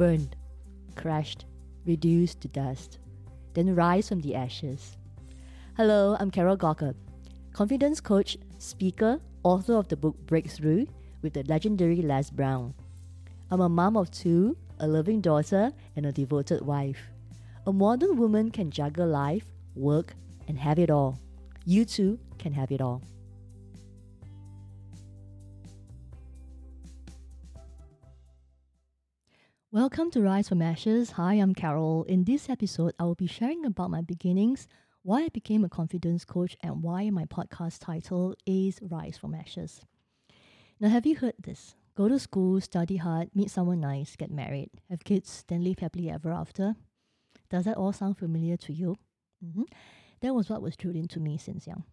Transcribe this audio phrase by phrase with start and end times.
[0.00, 0.34] burned,
[0.96, 1.44] crushed,
[1.84, 2.98] reduced to dust,
[3.52, 4.96] then rise from the ashes.
[5.76, 6.94] Hello, I'm Carol Gockel,
[7.52, 10.86] confidence coach, speaker, author of the book Breakthrough
[11.20, 12.72] with the legendary Les Brown.
[13.50, 17.10] I'm a mom of two, a loving daughter, and a devoted wife.
[17.66, 20.14] A modern woman can juggle life, work,
[20.48, 21.18] and have it all.
[21.66, 23.02] You too can have it all.
[29.72, 31.12] Welcome to Rise from Ashes.
[31.12, 32.02] Hi, I'm Carol.
[32.08, 34.66] In this episode, I will be sharing about my beginnings,
[35.04, 39.82] why I became a confidence coach, and why my podcast title is Rise from Ashes.
[40.80, 41.76] Now, have you heard this?
[41.94, 46.10] Go to school, study hard, meet someone nice, get married, have kids, then live happily
[46.10, 46.74] ever after.
[47.48, 48.96] Does that all sound familiar to you?
[49.44, 49.62] Mm-hmm.
[50.20, 51.84] That was what was drilled into me since young.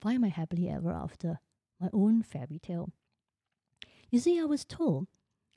[0.00, 1.40] Find my happily ever after,
[1.80, 2.90] my own fairy tale.
[4.10, 5.08] You see, I was told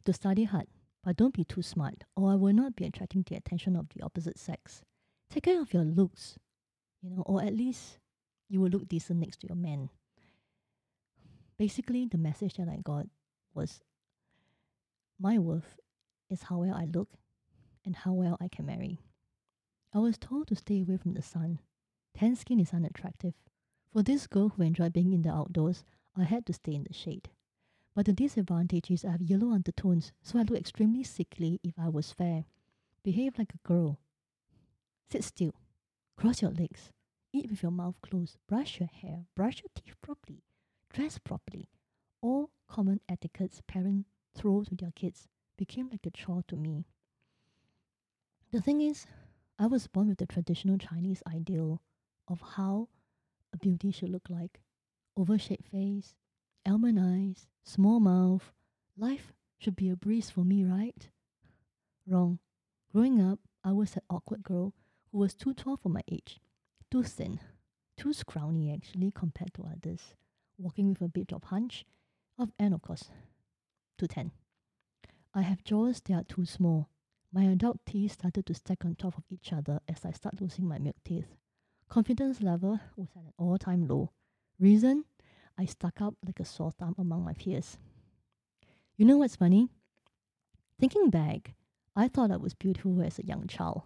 [0.05, 0.65] to study hard,
[1.03, 4.01] but don't be too smart, or I will not be attracting the attention of the
[4.03, 4.83] opposite sex.
[5.29, 6.37] Take care of your looks,
[7.01, 7.99] you know, or at least
[8.49, 9.89] you will look decent next to your man.
[11.57, 13.07] Basically, the message that I got
[13.53, 13.81] was
[15.19, 15.77] my worth
[16.29, 17.09] is how well I look
[17.85, 18.99] and how well I can marry.
[19.93, 21.59] I was told to stay away from the sun.
[22.15, 23.33] Tan skin is unattractive.
[23.91, 25.83] For this girl who enjoyed being in the outdoors,
[26.15, 27.29] I had to stay in the shade.
[27.95, 31.89] But the disadvantage is I have yellow undertones, so I look extremely sickly if I
[31.89, 32.45] was fair.
[33.03, 33.99] Behave like a girl.
[35.11, 35.53] Sit still.
[36.17, 36.91] Cross your legs.
[37.31, 38.37] Eat with your mouth closed.
[38.47, 39.25] Brush your hair.
[39.35, 40.43] Brush your teeth properly.
[40.91, 41.69] Dress properly.
[42.21, 45.27] All common etiquettes parents throw to their kids
[45.57, 46.85] became like a chore to me.
[48.51, 49.05] The thing is,
[49.59, 51.81] I was born with the traditional Chinese ideal
[52.27, 52.89] of how
[53.51, 54.61] a beauty should look like.
[55.15, 56.15] Oval shaped face,
[56.65, 58.51] almond eyes, small mouth.
[58.97, 61.09] Life should be a breeze for me, right?
[62.07, 62.39] Wrong.
[62.91, 64.73] Growing up, I was an awkward girl
[65.11, 66.39] who was too tall for my age,
[66.91, 67.39] too thin,
[67.97, 70.15] too scrawny actually compared to others,
[70.57, 71.85] walking with a bit of hunch,
[72.37, 73.09] of, and of course,
[73.97, 74.31] too tan.
[75.33, 76.89] I have jaws that are too small.
[77.31, 80.67] My adult teeth started to stack on top of each other as I start losing
[80.67, 81.35] my milk teeth.
[81.89, 84.11] Confidence level was at an all-time low.
[84.59, 85.05] Reason?
[85.57, 87.77] I stuck out like a sore thumb among my peers.
[88.97, 89.69] You know what's funny?
[90.79, 91.53] Thinking back,
[91.95, 93.83] I thought I was beautiful as a young child.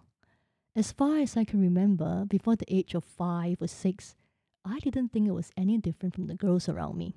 [0.74, 4.16] As far as I can remember, before the age of five or six,
[4.64, 7.14] I didn't think it was any different from the girls around me.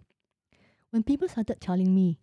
[0.90, 2.19] When people started telling me,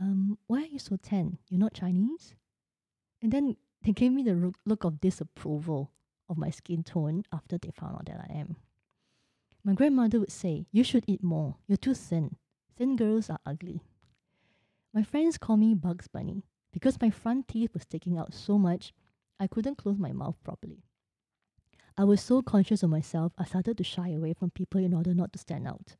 [0.00, 1.38] um, why are you so tan?
[1.48, 2.34] You're not Chinese?
[3.22, 5.90] And then they gave me the look of disapproval
[6.28, 8.56] of my skin tone after they found out that I am.
[9.66, 11.56] My grandmother would say, You should eat more.
[11.66, 12.36] You're too thin.
[12.78, 13.82] Thin girls are ugly.
[14.94, 18.92] My friends call me Bugs Bunny because my front teeth were sticking out so much
[19.40, 20.84] I couldn't close my mouth properly.
[21.98, 25.14] I was so conscious of myself, I started to shy away from people in order
[25.14, 25.96] not to stand out.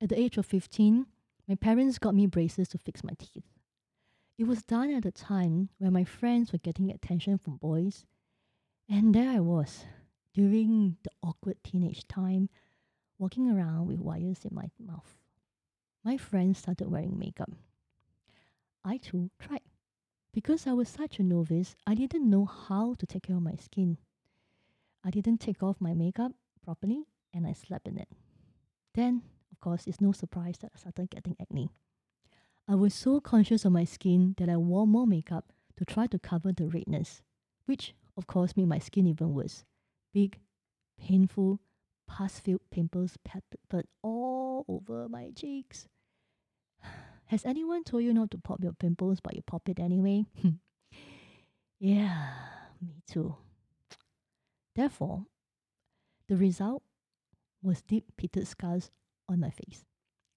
[0.00, 1.06] At the age of 15,
[1.48, 3.58] my parents got me braces to fix my teeth.
[4.38, 8.06] It was done at a time when my friends were getting attention from boys,
[8.88, 9.84] and there I was,
[10.32, 12.50] during the awkward teenage time,
[13.18, 15.16] walking around with wires in my mouth.
[16.04, 17.50] My friends started wearing makeup.
[18.84, 19.62] I too tried.
[20.32, 23.54] Because I was such a novice, I didn't know how to take care of my
[23.54, 23.98] skin.
[25.04, 26.32] I didn't take off my makeup
[26.64, 28.08] properly and I slept in it.
[28.94, 31.70] Then, of course, it's no surprise that I started getting acne.
[32.66, 36.18] I was so conscious of my skin that I wore more makeup to try to
[36.18, 37.22] cover the redness,
[37.66, 39.64] which, of course, made my skin even worse.
[40.12, 40.38] Big,
[40.98, 41.60] painful,
[42.06, 45.88] pus filled pimples peppered all over my cheeks.
[47.26, 50.24] Has anyone told you not to pop your pimples, but you pop it anyway?
[51.80, 52.32] yeah,
[52.80, 53.36] me too.
[54.74, 55.24] Therefore,
[56.28, 56.82] the result
[57.62, 58.90] was deep pitted scars
[59.28, 59.84] on my face,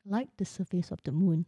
[0.06, 1.46] like the surface of the moon,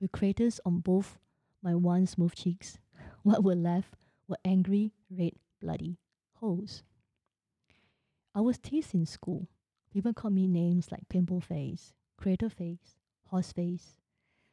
[0.00, 1.18] with craters on both
[1.62, 2.78] my once smooth cheeks.
[3.22, 3.94] What were left
[4.28, 5.98] were angry, red, bloody
[6.34, 6.84] holes.
[8.34, 9.48] I was teased in school
[9.96, 12.98] People called me names like pimple face, crater face,
[13.28, 13.96] horse face.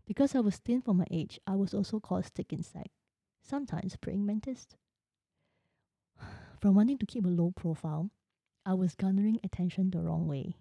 [0.05, 2.91] Because I was thin for my age, I was also called stick insect,
[3.41, 4.65] sometimes praying mantis.
[6.61, 8.09] From wanting to keep a low profile,
[8.65, 10.55] I was garnering attention the wrong way.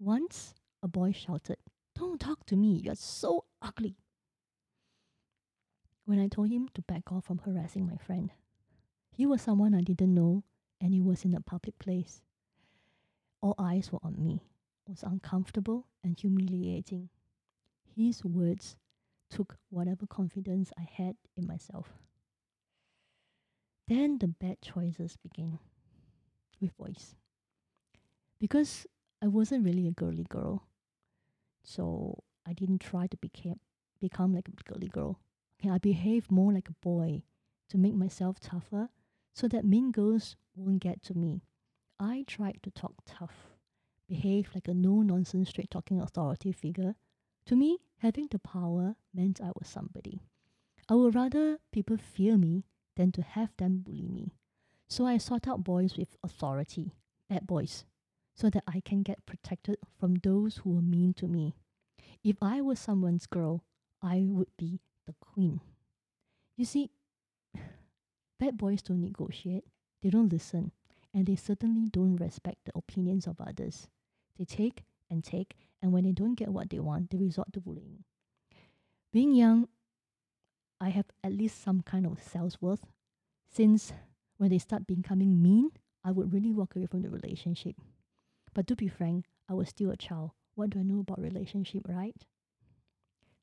[0.00, 1.58] Once, a boy shouted,
[1.94, 3.94] Don't talk to me, you're so ugly.
[6.06, 8.32] When I told him to back off from harassing my friend,
[9.12, 10.42] he was someone I didn't know
[10.80, 12.20] and he was in a public place.
[13.40, 14.42] All eyes were on me.
[14.86, 17.08] It was uncomfortable and humiliating.
[17.96, 18.76] His words
[19.30, 21.92] took whatever confidence I had in myself.
[23.88, 25.58] Then the bad choices began
[26.60, 27.14] with boys.
[28.38, 28.86] Because
[29.22, 30.66] I wasn't really a girly girl,
[31.62, 33.60] so I didn't try to become
[34.00, 35.20] become like a girly girl.
[35.58, 37.22] Okay, I behaved more like a boy
[37.70, 38.90] to make myself tougher
[39.32, 41.42] so that mean girls won't get to me.
[41.98, 43.56] I tried to talk tough,
[44.08, 46.94] behave like a no nonsense, straight talking authority figure.
[47.46, 50.20] To me, having the power meant I was somebody.
[50.88, 52.64] I would rather people fear me
[52.96, 54.32] than to have them bully me.
[54.88, 56.92] So I sought out boys with authority,
[57.28, 57.84] bad boys,
[58.34, 61.54] so that I can get protected from those who were mean to me.
[62.22, 63.64] If I was someone's girl,
[64.02, 65.60] I would be the queen.
[66.56, 66.90] You see,
[68.38, 69.64] bad boys don't negotiate,
[70.02, 70.72] they don't listen,
[71.16, 73.88] and they certainly don't respect the opinions of others.
[74.38, 77.60] They take and take, and when they don't get what they want, they resort to
[77.60, 78.04] bullying.
[79.14, 79.66] Being young,
[80.78, 82.84] I have at least some kind of self worth,
[83.50, 83.94] since
[84.36, 85.70] when they start becoming mean,
[86.04, 87.76] I would really walk away from the relationship.
[88.52, 90.32] But to be frank, I was still a child.
[90.54, 92.14] What do I know about relationship, right?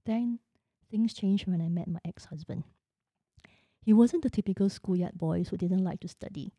[0.05, 0.37] Then
[0.91, 2.65] things changed when I met my ex-husband.
[3.81, 6.53] He wasn't the typical schoolyard boy who didn't like to study.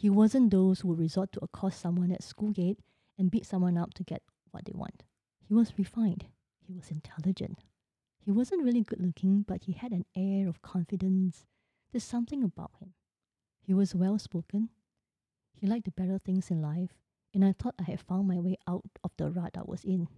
[0.00, 2.78] He wasn't those who resort to accost someone at school gate
[3.18, 5.02] and beat someone up to get what they want.
[5.46, 6.24] He was refined.
[6.66, 7.58] He was intelligent.
[8.18, 11.44] He wasn't really good looking, but he had an air of confidence.
[11.92, 12.94] There's something about him.
[13.60, 14.70] He was well spoken.
[15.52, 16.96] He liked the better things in life,
[17.34, 20.08] and I thought I had found my way out of the rut I was in.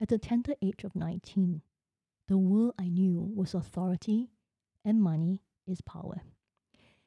[0.00, 1.62] At the tender age of 19,
[2.28, 4.30] the world I knew was authority
[4.84, 6.22] and money is power.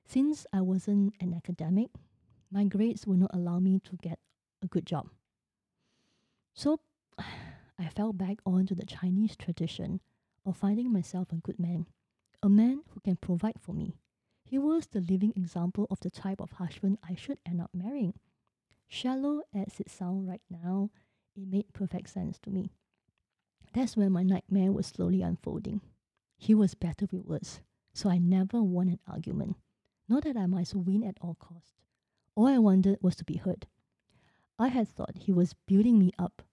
[0.07, 1.89] Since I wasn't an academic,
[2.49, 4.19] my grades would not allow me to get
[4.63, 5.09] a good job.
[6.53, 6.79] So
[7.19, 9.99] I fell back onto the Chinese tradition
[10.45, 11.87] of finding myself a good man,
[12.41, 13.95] a man who can provide for me.
[14.45, 18.13] He was the living example of the type of husband I should end up marrying.
[18.87, 20.89] Shallow as it sounds right now,
[21.35, 22.71] it made perfect sense to me.
[23.73, 25.81] That's when my nightmare was slowly unfolding.
[26.37, 27.59] He was better with words,
[27.93, 29.57] so I never won an argument.
[30.09, 31.73] Not that I must win at all costs.
[32.35, 33.67] All I wanted was to be heard.
[34.57, 36.43] I had thought he was building me up.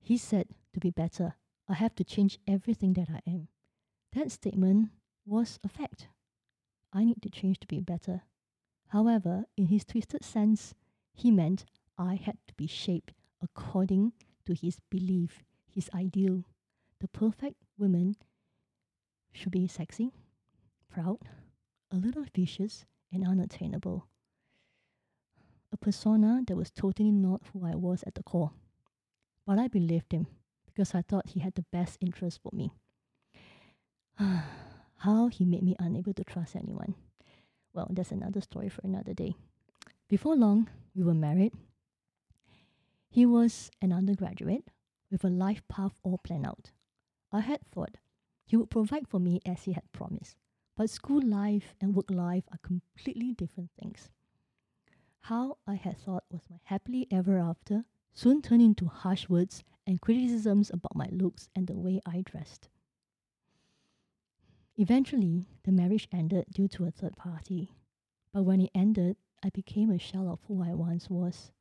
[0.00, 1.34] He said, to be better,
[1.68, 3.48] I have to change everything that I am.
[4.12, 4.90] That statement
[5.26, 6.08] was a fact.
[6.92, 8.22] I need to change to be better.
[8.88, 10.74] However, in his twisted sense,
[11.14, 11.64] he meant
[11.98, 14.12] I had to be shaped according
[14.46, 16.44] to his belief, his ideal.
[17.00, 18.16] The perfect woman
[19.32, 20.12] should be sexy,
[20.90, 21.18] proud,
[21.90, 24.06] a little vicious, and unattainable.
[25.72, 28.52] A persona that was totally not who I was at the core.
[29.46, 30.26] But I believed him
[30.66, 32.72] because I thought he had the best interest for me.
[34.96, 36.94] How he made me unable to trust anyone.
[37.74, 39.34] Well, that's another story for another day.
[40.08, 41.52] Before long, we were married.
[43.10, 44.68] He was an undergraduate
[45.10, 46.70] with a life path all planned out.
[47.32, 47.96] I had thought
[48.44, 50.36] he would provide for me as he had promised.
[50.82, 54.10] But school life and work life are completely different things.
[55.20, 60.00] How I had thought was my happily ever after soon turned into harsh words and
[60.00, 62.68] criticisms about my looks and the way I dressed.
[64.76, 67.76] Eventually, the marriage ended due to a third party.
[68.32, 71.52] But when it ended, I became a shell of who I once was.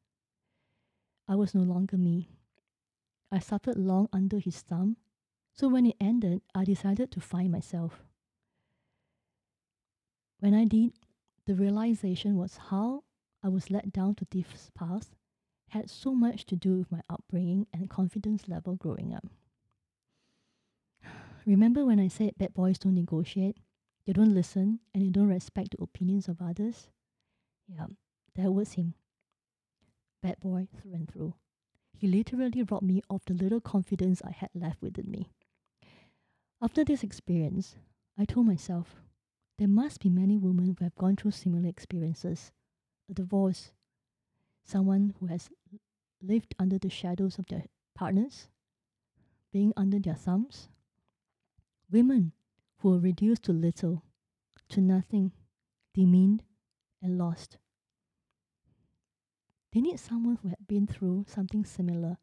[1.28, 2.32] I was no longer me.
[3.32, 4.98] I suffered long under his thumb,
[5.54, 8.04] so when it ended, I decided to find myself.
[10.42, 10.94] When I did,
[11.46, 13.04] the realization was how
[13.44, 15.16] I was led down to this path
[15.70, 19.28] had so much to do with my upbringing and confidence level growing up.
[21.46, 23.58] Remember when I said bad boys don't negotiate,
[24.08, 26.90] they don't listen, and they don't respect the opinions of others?
[27.68, 27.86] Yeah,
[28.34, 28.96] that was him.
[30.24, 31.36] Bad boy through and through.
[31.94, 35.30] He literally robbed me of the little confidence I had left within me.
[36.60, 37.76] After this experience,
[38.18, 39.02] I told myself,
[39.62, 42.52] there must be many women who have gone through similar experiences.
[43.12, 43.72] A divorce,
[44.64, 45.52] someone who has
[46.20, 48.48] lived under the shadows of their partners,
[49.54, 50.68] being under their thumbs,
[51.92, 52.32] women
[52.80, 54.02] who were reduced to little,
[54.70, 55.32] to nothing,
[55.94, 56.42] demeaned,
[57.00, 57.60] and lost.
[59.74, 62.18] They need someone who had been through something similar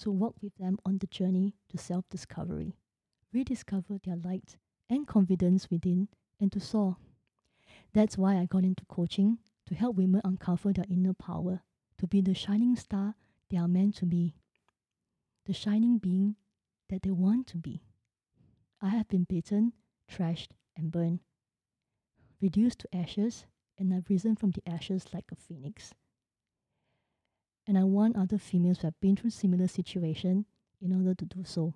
[0.00, 2.76] to walk with them on the journey to self discovery,
[3.32, 4.58] rediscover their light
[4.90, 6.08] and confidence within,
[6.40, 6.96] and to soar.
[7.92, 11.62] That's why I got into coaching to help women uncover their inner power,
[11.98, 13.14] to be the shining star
[13.50, 14.34] they are meant to be,
[15.46, 16.36] the shining being
[16.88, 17.82] that they want to be.
[18.80, 19.72] I have been beaten,
[20.10, 21.20] trashed, and burned,
[22.40, 23.46] reduced to ashes,
[23.78, 25.94] and I've risen from the ashes like a phoenix.
[27.66, 30.46] And I want other females who have been through similar situation
[30.80, 31.74] in order to do so.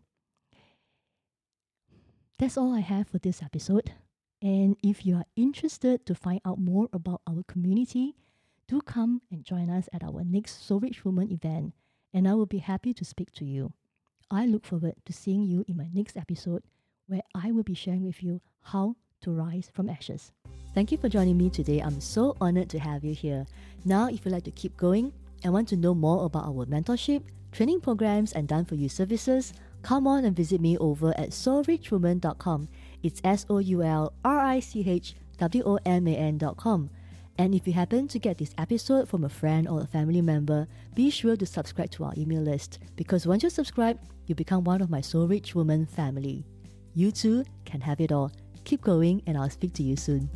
[2.38, 3.93] That's all I have for this episode.
[4.42, 8.14] And if you are interested to find out more about our community,
[8.68, 11.75] do come and join us at our next Soul Rich Woman event,
[12.14, 13.73] and I will be happy to speak to you.
[14.30, 16.62] I look forward to seeing you in my next episode
[17.06, 20.32] where I will be sharing with you how to rise from ashes.
[20.75, 21.80] Thank you for joining me today.
[21.80, 23.44] I'm so honored to have you here.
[23.85, 27.25] Now, if you'd like to keep going and want to know more about our mentorship,
[27.50, 32.68] training programs, and done for you services, come on and visit me over at soulrichwoman.com.
[33.02, 36.90] It's S O U L R I C H W O M A N.com.
[37.38, 40.69] And if you happen to get this episode from a friend or a family member,
[40.95, 44.83] be sure to subscribe to our email list because once you subscribe, you become one
[44.83, 46.45] of my Soul Rich Woman family.
[46.95, 48.30] You too can have it all.
[48.64, 50.28] Keep going, and I'll speak to you soon.